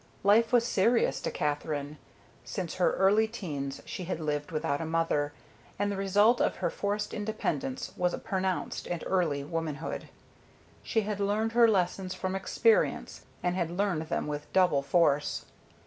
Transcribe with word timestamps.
Life 0.23 0.51
was 0.51 0.65
serious 0.65 1.21
to 1.21 1.29
Katherine. 1.29 1.99
Since 2.43 2.77
her 2.81 2.93
early 2.95 3.27
teens 3.27 3.83
she 3.85 4.05
had 4.05 4.19
lived 4.19 4.49
without 4.51 4.81
a 4.81 4.85
mother, 4.87 5.31
and 5.77 5.91
the 5.91 5.95
result 5.95 6.41
of 6.41 6.55
her 6.55 6.71
forced 6.71 7.13
independence 7.13 7.91
was 7.95 8.11
a 8.11 8.17
pronounced 8.17 8.87
and 8.87 9.03
early 9.05 9.43
womanhood. 9.43 10.09
She 10.81 11.01
had 11.01 11.19
learned 11.19 11.51
her 11.51 11.67
lessons 11.67 12.15
from 12.15 12.33
experience 12.35 13.25
and 13.43 13.55
had 13.55 13.69
learned 13.69 14.09
them 14.09 14.25
with 14.25 14.51
double 14.53 14.81
force. 14.81 15.45